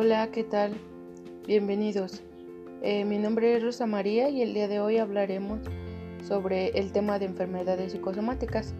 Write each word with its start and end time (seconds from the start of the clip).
Hola, 0.00 0.30
¿qué 0.30 0.44
tal? 0.44 0.74
Bienvenidos. 1.48 2.22
Eh, 2.82 3.04
mi 3.04 3.18
nombre 3.18 3.56
es 3.56 3.64
Rosa 3.64 3.84
María 3.84 4.28
y 4.28 4.42
el 4.42 4.54
día 4.54 4.68
de 4.68 4.78
hoy 4.78 4.98
hablaremos 4.98 5.58
sobre 6.22 6.68
el 6.78 6.92
tema 6.92 7.18
de 7.18 7.24
enfermedades 7.24 7.90
psicosomáticas. 7.90 8.74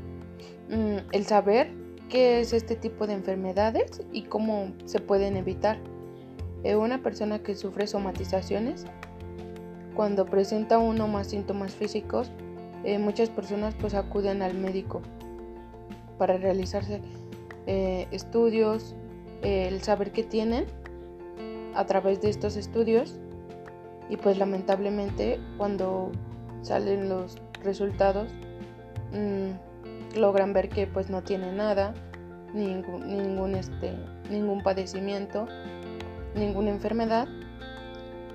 Mm, 0.71 0.99
el 1.11 1.27
saber 1.27 1.73
qué 2.09 2.39
es 2.39 2.53
este 2.53 2.77
tipo 2.77 3.09
de 3.09 3.15
enfermedades 3.15 4.01
y 4.13 4.23
cómo 4.27 4.71
se 4.85 5.01
pueden 5.01 5.37
evitar. 5.37 5.81
Eh, 6.63 6.77
una 6.77 7.03
persona 7.03 7.43
que 7.43 7.57
sufre 7.57 7.89
somatizaciones, 7.89 8.87
cuando 9.97 10.25
presenta 10.25 10.79
uno 10.79 11.09
más 11.09 11.27
síntomas 11.27 11.75
físicos, 11.75 12.31
eh, 12.85 13.01
muchas 13.01 13.29
personas 13.29 13.75
pues 13.75 13.95
acuden 13.95 14.41
al 14.41 14.55
médico 14.55 15.03
para 16.17 16.37
realizarse 16.37 17.01
estudios, 17.67 18.95
el 19.43 19.83
saber 19.83 20.11
qué 20.13 20.23
tienen 20.23 20.65
a 21.79 21.87
través 21.87 22.21
de 22.21 22.29
estos 22.29 22.57
estudios 22.57 23.21
y 24.11 24.17
pues 24.17 24.37
lamentablemente 24.37 25.39
cuando 25.57 26.11
salen 26.63 27.09
los 27.09 27.37
resultados 27.63 28.29
mmm, 29.13 30.19
logran 30.19 30.53
ver 30.53 30.69
que 30.69 30.89
pues 30.89 31.09
no 31.09 31.23
tiene 31.23 31.53
nada 31.53 31.95
ningún, 32.53 33.55
este 33.55 33.95
ningún 34.29 34.63
padecimiento 34.63 35.47
ninguna 36.35 36.71
enfermedad. 36.71 37.29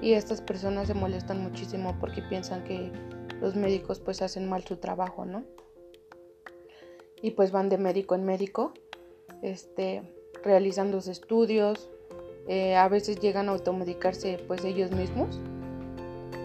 Y 0.02 0.14
estas 0.14 0.42
personas 0.42 0.88
se 0.88 0.94
molestan 0.94 1.42
muchísimo 1.42 1.96
porque 2.00 2.22
piensan 2.22 2.64
que 2.66 2.92
los 3.40 3.56
médicos 3.56 4.00
pues 4.00 4.22
hacen 4.22 4.50
mal 4.50 4.64
su 4.64 4.78
trabajo 4.78 5.26
no 5.26 5.44
y 7.22 7.32
pues 7.32 7.52
van 7.52 7.70
de 7.70 7.78
médico 7.78 8.16
en 8.16 8.26
médico 8.26 8.74
este 9.42 10.04
realizando 10.44 10.98
estudios 10.98 11.90
eh, 12.48 12.76
a 12.76 12.90
veces 12.90 13.20
llegan 13.20 13.48
a 13.48 13.54
automedicarse 13.54 14.38
pues 14.48 14.66
ellos 14.66 14.92
mismos 14.92 15.40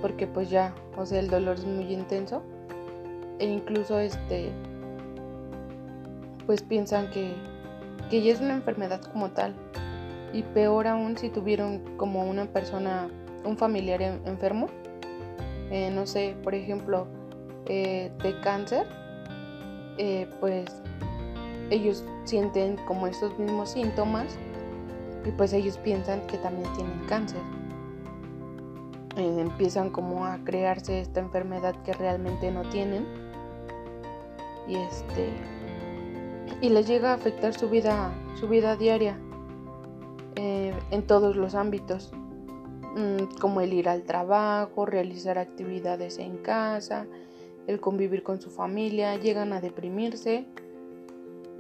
porque 0.01 0.29
pues 0.29 0.49
ya 0.49 0.75
o 0.97 1.05
sea 1.05 1.19
el 1.19 1.29
dolor 1.29 1.57
es 1.57 1.65
muy 1.65 1.93
intenso. 1.93 2.43
E 3.39 3.47
incluso 3.47 3.99
este 3.99 4.51
pues 6.47 6.63
piensan 6.63 7.11
que, 7.11 7.33
que 8.11 8.23
ya 8.23 8.33
es 8.33 8.41
una 8.41 8.55
enfermedad 8.55 9.01
como 9.13 9.31
tal. 9.31 9.55
Y 10.33 10.43
peor 10.43 10.87
aún 10.87 11.17
si 11.17 11.31
tuvieron 11.31 11.97
como 11.97 12.25
una 12.25 12.47
persona 12.47 13.09
un 13.45 13.57
familiar 13.57 14.03
enfermo. 14.03 14.69
Eh, 15.71 15.91
no 15.91 16.07
sé 16.07 16.37
por 16.43 16.55
ejemplo 16.55 17.07
eh, 17.67 18.11
de 18.23 18.41
cáncer 18.41 18.87
pues 20.41 20.65
ellos 21.71 22.05
sienten 22.25 22.77
como 22.87 23.09
estos 23.09 23.37
mismos 23.37 23.71
síntomas 23.71 24.39
y 25.25 25.31
pues 25.33 25.53
ellos 25.53 25.79
piensan 25.79 26.27
que 26.27 26.39
también 26.39 26.73
tienen 26.75 26.99
cáncer. 27.07 27.41
Eh, 29.19 29.41
empiezan 29.41 29.91
como 29.91 30.27
a 30.27 30.39
crearse 30.45 31.01
esta 31.01 31.19
enfermedad 31.19 31.75
que 31.83 31.93
realmente 31.93 32.53
no 32.53 32.63
tienen 32.71 33.05
y 34.69 34.77
este 34.77 35.31
y 36.61 36.69
les 36.69 36.87
llega 36.87 37.11
a 37.11 37.15
afectar 37.15 37.53
su 37.53 37.69
vida 37.69 38.13
su 38.39 38.47
vida 38.47 38.77
diaria 38.77 39.19
eh, 40.37 40.73
en 40.93 41.03
todos 41.03 41.35
los 41.35 41.57
ámbitos 41.57 42.13
mm, 42.95 43.41
como 43.41 43.61
el 43.61 43.73
ir 43.73 43.89
al 43.89 44.05
trabajo 44.05 44.87
realizar 44.87 45.37
actividades 45.37 46.19
en 46.19 46.37
casa 46.37 47.07
el 47.67 47.81
convivir 47.81 48.23
con 48.23 48.41
su 48.41 48.51
familia 48.51 49.17
llegan 49.17 49.53
a 49.53 49.61
deprimirse 49.61 50.47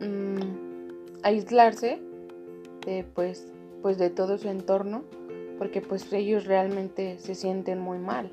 mm, 0.00 1.24
aislarse 1.24 2.00
pues 3.14 3.52
pues 3.82 3.98
de 3.98 4.10
todo 4.10 4.38
su 4.38 4.48
entorno 4.48 5.02
porque 5.58 5.80
pues 5.80 6.12
ellos 6.12 6.46
realmente 6.46 7.18
se 7.18 7.34
sienten 7.34 7.80
muy 7.80 7.98
mal. 7.98 8.30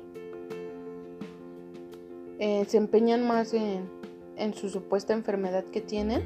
Eh, 2.38 2.64
se 2.68 2.76
empeñan 2.76 3.26
más 3.26 3.54
en, 3.54 3.88
en 4.36 4.54
su 4.54 4.68
supuesta 4.68 5.14
enfermedad 5.14 5.64
que 5.64 5.80
tienen 5.80 6.22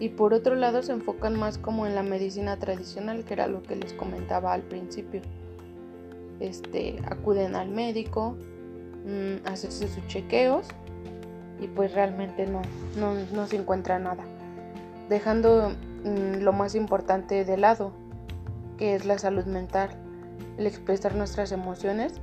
y 0.00 0.10
por 0.10 0.34
otro 0.34 0.54
lado 0.54 0.82
se 0.82 0.92
enfocan 0.92 1.38
más 1.38 1.58
como 1.58 1.86
en 1.86 1.94
la 1.94 2.02
medicina 2.02 2.58
tradicional 2.58 3.24
que 3.24 3.34
era 3.34 3.46
lo 3.46 3.62
que 3.62 3.76
les 3.76 3.92
comentaba 3.92 4.52
al 4.52 4.62
principio. 4.62 5.22
Este, 6.40 7.00
acuden 7.06 7.54
al 7.54 7.68
médico, 7.68 8.36
mmm, 9.06 9.46
hacerse 9.46 9.88
sus 9.88 10.06
chequeos 10.08 10.66
y 11.60 11.68
pues 11.68 11.94
realmente 11.94 12.46
no, 12.46 12.60
no, 12.98 13.14
no 13.32 13.46
se 13.46 13.56
encuentra 13.56 13.98
nada. 13.98 14.24
Dejando 15.08 15.70
lo 16.04 16.52
más 16.52 16.74
importante 16.74 17.44
de 17.44 17.56
lado, 17.56 17.92
que 18.76 18.94
es 18.94 19.04
la 19.06 19.18
salud 19.18 19.44
mental, 19.46 19.90
el 20.58 20.66
expresar 20.66 21.14
nuestras 21.14 21.52
emociones. 21.52 22.20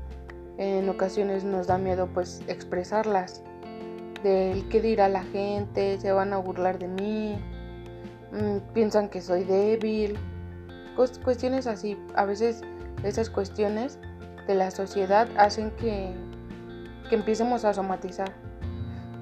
En 0.58 0.88
ocasiones 0.90 1.44
nos 1.44 1.68
da 1.68 1.78
miedo 1.78 2.08
pues 2.14 2.42
expresarlas, 2.48 3.42
del 4.24 4.68
qué 4.70 4.82
dirá 4.82 5.10
la 5.10 5.24
gente, 5.24 6.00
se 6.00 6.12
van 6.12 6.34
a 6.34 6.38
burlar 6.38 6.78
de 6.78 6.88
mí, 6.88 7.40
mm, 8.32 8.74
piensan 8.74 9.10
que 9.10 9.22
soy 9.22 9.44
débil, 9.44 10.18
cuestiones 11.24 11.68
así. 11.68 11.98
A 12.16 12.26
veces 12.26 12.62
esas 13.04 13.30
cuestiones 13.30 13.98
de 14.48 14.56
la 14.56 14.70
sociedad 14.72 15.28
hacen 15.38 15.72
que, 15.72 16.14
que 17.10 17.16
empecemos 17.16 17.66
a 17.66 17.74
somatizar. 17.74 18.32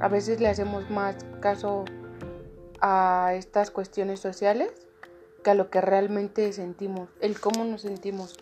A 0.01 0.07
veces 0.07 0.39
le 0.39 0.47
hacemos 0.47 0.89
más 0.89 1.15
caso 1.39 1.85
a 2.81 3.33
estas 3.35 3.71
cuestiones 3.71 4.19
sociales 4.19 4.71
que 5.43 5.51
a 5.51 5.53
lo 5.53 5.69
que 5.69 5.81
realmente 5.81 6.51
sentimos, 6.53 7.09
el 7.21 7.39
cómo 7.39 7.63
nos 7.65 7.81
sentimos. 7.81 8.37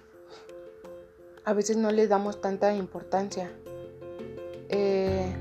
A 1.45 1.53
veces 1.53 1.77
no 1.77 1.91
le 1.91 2.07
damos 2.07 2.41
tanta 2.41 2.73
importancia. 2.73 3.51
Eh, 4.69 5.33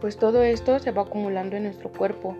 pues 0.00 0.16
todo 0.16 0.42
esto 0.42 0.78
se 0.80 0.90
va 0.90 1.02
acumulando 1.02 1.56
en 1.56 1.64
nuestro 1.64 1.90
cuerpo. 1.92 2.36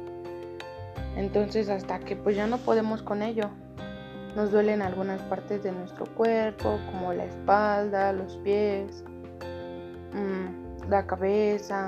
Entonces 1.17 1.69
hasta 1.69 2.01
que 2.01 2.17
pues 2.17 2.37
ya 2.37 2.47
no 2.47 2.59
podemos 2.59 3.03
con 3.03 3.23
ello. 3.23 3.51
Nos 4.35 4.51
duelen 4.51 4.83
algunas 4.83 5.23
partes 5.23 5.63
de 5.63 5.73
nuestro 5.73 6.07
cuerpo, 6.07 6.79
como 6.91 7.13
la 7.13 7.27
espalda, 7.27 8.13
los 8.13 8.37
pies, 8.39 9.05
mm, 10.13 10.89
la 10.89 11.07
cabeza, 11.07 11.85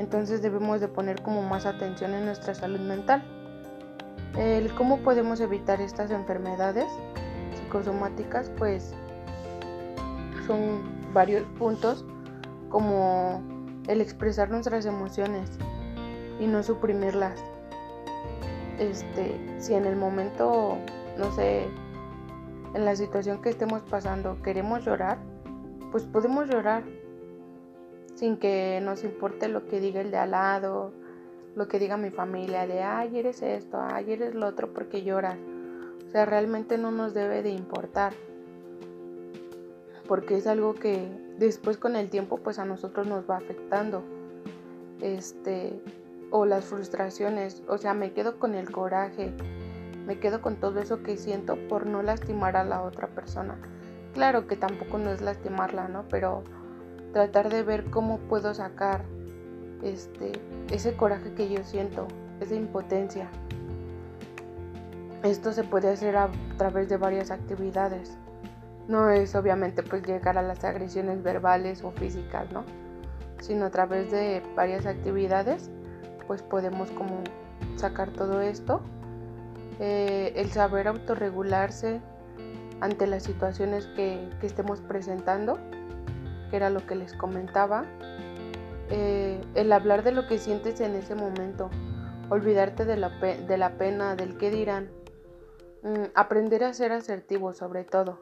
entonces 0.00 0.40
debemos 0.40 0.80
de 0.80 0.88
poner 0.88 1.20
como 1.20 1.42
más 1.42 1.66
atención 1.66 2.14
en 2.14 2.24
nuestra 2.24 2.54
salud 2.54 2.80
mental. 2.80 3.22
El 4.34 4.74
cómo 4.74 5.00
podemos 5.00 5.40
evitar 5.40 5.78
estas 5.82 6.10
enfermedades 6.10 6.86
psicosomáticas, 7.54 8.50
pues 8.56 8.94
son 10.46 11.12
varios 11.12 11.44
puntos 11.58 12.06
como 12.70 13.42
el 13.88 14.00
expresar 14.00 14.48
nuestras 14.48 14.86
emociones 14.86 15.50
y 16.40 16.46
no 16.46 16.62
suprimirlas. 16.62 17.44
Este, 18.78 19.38
si 19.58 19.74
en 19.74 19.84
el 19.84 19.96
momento, 19.96 20.78
no 21.18 21.30
sé, 21.32 21.66
en 22.72 22.84
la 22.86 22.96
situación 22.96 23.42
que 23.42 23.50
estemos 23.50 23.82
pasando 23.82 24.40
queremos 24.42 24.82
llorar, 24.82 25.18
pues 25.92 26.04
podemos 26.04 26.48
llorar, 26.48 26.84
sin 28.20 28.36
que 28.36 28.82
nos 28.82 29.02
importe 29.02 29.48
lo 29.48 29.66
que 29.66 29.80
diga 29.80 30.02
el 30.02 30.10
de 30.10 30.18
al 30.18 30.32
lado, 30.32 30.92
lo 31.56 31.68
que 31.68 31.78
diga 31.78 31.96
mi 31.96 32.10
familia, 32.10 32.66
de, 32.66 32.82
ay, 32.82 33.18
eres 33.18 33.40
esto, 33.40 33.78
ay, 33.80 34.12
eres 34.12 34.34
lo 34.34 34.46
otro 34.46 34.74
porque 34.74 35.02
lloras. 35.02 35.38
O 36.06 36.10
sea, 36.10 36.26
realmente 36.26 36.76
no 36.76 36.90
nos 36.90 37.14
debe 37.14 37.42
de 37.42 37.48
importar. 37.48 38.12
Porque 40.06 40.36
es 40.36 40.46
algo 40.46 40.74
que 40.74 41.08
después 41.38 41.78
con 41.78 41.96
el 41.96 42.10
tiempo 42.10 42.36
pues 42.36 42.58
a 42.58 42.66
nosotros 42.66 43.06
nos 43.06 43.28
va 43.28 43.38
afectando. 43.38 44.02
Este, 45.00 45.80
o 46.30 46.44
las 46.44 46.66
frustraciones, 46.66 47.62
o 47.68 47.78
sea, 47.78 47.94
me 47.94 48.12
quedo 48.12 48.38
con 48.38 48.54
el 48.54 48.70
coraje, 48.70 49.32
me 50.06 50.20
quedo 50.20 50.42
con 50.42 50.56
todo 50.56 50.78
eso 50.78 51.02
que 51.02 51.16
siento 51.16 51.56
por 51.68 51.86
no 51.86 52.02
lastimar 52.02 52.58
a 52.58 52.64
la 52.64 52.82
otra 52.82 53.08
persona. 53.08 53.56
Claro 54.12 54.46
que 54.46 54.56
tampoco 54.56 54.98
no 54.98 55.10
es 55.10 55.22
lastimarla, 55.22 55.88
¿no? 55.88 56.04
Pero 56.10 56.44
tratar 57.12 57.50
de 57.50 57.62
ver 57.62 57.90
cómo 57.90 58.18
puedo 58.18 58.54
sacar 58.54 59.04
este, 59.82 60.32
ese 60.70 60.96
coraje 60.96 61.32
que 61.34 61.48
yo 61.48 61.64
siento, 61.64 62.06
esa 62.40 62.54
impotencia. 62.54 63.28
Esto 65.22 65.52
se 65.52 65.64
puede 65.64 65.88
hacer 65.90 66.16
a 66.16 66.30
través 66.56 66.88
de 66.88 66.96
varias 66.96 67.30
actividades. 67.30 68.16
No 68.88 69.10
es 69.10 69.34
obviamente 69.34 69.82
pues 69.82 70.02
llegar 70.06 70.38
a 70.38 70.42
las 70.42 70.64
agresiones 70.64 71.22
verbales 71.22 71.84
o 71.84 71.90
físicas, 71.90 72.50
¿no? 72.52 72.64
Sino 73.40 73.66
a 73.66 73.70
través 73.70 74.10
de 74.10 74.42
varias 74.56 74.86
actividades 74.86 75.70
pues 76.26 76.42
podemos 76.42 76.90
como 76.92 77.22
sacar 77.76 78.10
todo 78.10 78.40
esto. 78.40 78.80
Eh, 79.78 80.32
el 80.36 80.50
saber 80.50 80.88
autorregularse 80.88 82.00
ante 82.80 83.06
las 83.06 83.24
situaciones 83.24 83.86
que, 83.88 84.30
que 84.40 84.46
estemos 84.46 84.80
presentando 84.80 85.58
que 86.50 86.56
era 86.56 86.70
lo 86.70 86.86
que 86.86 86.94
les 86.94 87.14
comentaba, 87.14 87.84
eh, 88.90 89.40
el 89.54 89.72
hablar 89.72 90.02
de 90.02 90.12
lo 90.12 90.26
que 90.26 90.38
sientes 90.38 90.80
en 90.80 90.94
ese 90.94 91.14
momento, 91.14 91.70
olvidarte 92.28 92.84
de 92.84 92.96
la, 92.96 93.08
de 93.08 93.56
la 93.56 93.78
pena, 93.78 94.16
del 94.16 94.36
qué 94.36 94.50
dirán, 94.50 94.90
Mm, 95.82 96.10
aprender 96.14 96.62
a 96.62 96.74
ser 96.74 96.92
asertivo 96.92 97.54
sobre 97.54 97.84
todo, 97.84 98.18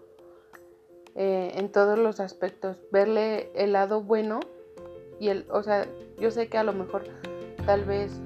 eh, 1.16 1.54
en 1.56 1.72
todos 1.72 1.98
los 1.98 2.20
aspectos, 2.20 2.76
verle 2.92 3.50
el 3.56 3.72
lado 3.72 4.00
bueno 4.00 4.38
y 5.19 5.30
el, 5.30 5.44
o 5.50 5.64
sea, 5.64 5.88
yo 6.20 6.30
sé 6.30 6.48
que 6.48 6.56
a 6.56 6.62
lo 6.62 6.72
mejor 6.72 7.02
tal 7.66 7.84
vez 7.84 8.20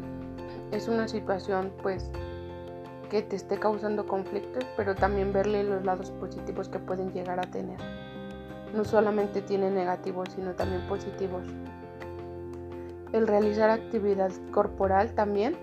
es 0.70 0.86
una 0.86 1.08
situación 1.08 1.72
pues 1.82 2.10
que 3.08 3.22
te 3.22 3.36
esté 3.36 3.58
causando 3.58 4.06
conflictos, 4.06 4.64
pero 4.76 4.94
también 4.94 5.32
verle 5.32 5.64
los 5.64 5.82
lados 5.82 6.10
positivos 6.10 6.68
que 6.68 6.78
pueden 6.78 7.10
llegar 7.14 7.38
a 7.38 7.50
tener. 7.50 7.78
No 8.74 8.84
solamente 8.84 9.42
tiene 9.42 9.70
negativos, 9.70 10.28
sino 10.34 10.52
también 10.52 10.86
positivos. 10.88 11.44
El 13.12 13.26
realizar 13.26 13.70
actividad 13.70 14.30
corporal 14.52 15.12
también 15.14 15.56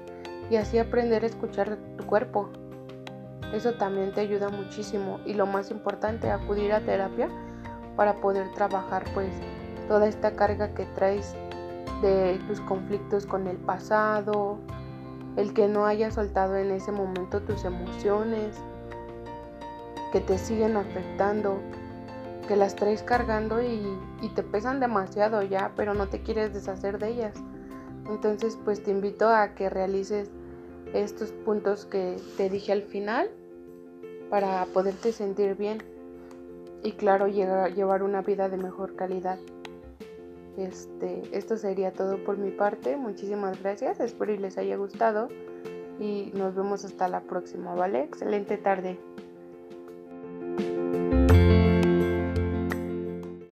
y 0.50 0.58
así 0.58 0.78
aprender 0.78 1.24
a 1.24 1.28
escuchar 1.28 1.78
tu 1.98 2.06
cuerpo, 2.06 2.50
eso 3.54 3.74
también 3.74 4.14
te 4.14 4.22
ayuda 4.22 4.50
muchísimo 4.50 5.20
y 5.26 5.34
lo 5.34 5.48
más 5.48 5.72
importante, 5.72 6.30
acudir 6.30 6.72
a 6.72 6.82
terapia 6.82 7.30
para 7.96 8.16
poder 8.16 8.52
trabajar 8.54 9.04
pues 9.14 9.30
toda 9.88 10.08
esta 10.08 10.36
carga 10.36 10.74
que 10.76 10.86
traes 10.86 11.36
de 12.02 12.40
tus 12.48 12.62
conflictos 12.62 13.26
con 13.26 13.48
el 13.48 13.58
pasado, 13.58 14.60
el 15.36 15.54
que 15.54 15.68
no 15.68 15.86
hayas 15.86 16.14
soltado 16.14 16.58
en 16.58 16.72
ese 16.72 16.92
momento 16.92 17.42
tus 17.42 17.66
emociones, 17.66 18.56
que 20.12 20.22
te 20.22 20.38
siguen 20.38 20.78
afectando, 20.78 21.60
que 22.50 22.56
las 22.56 22.75
traes 22.75 23.04
cargando 23.04 23.62
y, 23.62 23.80
te 24.34 24.42
pesan 24.42 24.80
demasiado 24.80 25.44
ya, 25.44 25.72
pero 25.75 25.94
no 25.94 26.07
te 26.07 26.24
quieres 26.24 26.51
deshacer 26.51 26.98
de 26.98 27.10
ellas. 27.10 27.36
Entonces 28.10 28.57
pues 28.66 28.81
te 28.81 28.90
invito 28.90 29.30
a 29.30 29.54
que 29.54 29.69
realices 29.69 30.31
estos 30.96 31.31
puntos 31.31 31.86
que 31.86 32.18
te 32.38 32.50
dije 32.50 32.72
al 32.72 32.81
final 32.81 33.30
para 34.31 34.66
poderte 34.74 35.12
sentir 35.12 35.56
bien 35.56 35.84
y 36.81 36.94
claro 36.94 37.28
llegar, 37.28 37.75
llevar 37.75 38.01
una 38.01 38.24
vida 38.24 38.50
de 38.50 38.57
mejor 38.57 38.96
calidad. 38.96 39.38
Este, 40.57 41.22
esto 41.31 41.56
sería 41.56 41.94
todo 41.94 42.24
por 42.24 42.40
mi 42.40 42.50
parte. 42.50 42.98
Muchísimas 42.98 43.62
gracias. 43.62 44.00
Espero 44.00 44.34
que 44.34 44.40
les 44.40 44.57
haya 44.57 44.75
gustado 44.75 45.28
y 46.00 46.31
nos 46.34 46.56
vemos 46.56 46.84
hasta 46.84 47.07
la 47.07 47.22
próxima, 47.22 47.75
¿vale? 47.75 48.01
Excelente 48.06 48.57
tarde. 48.57 48.98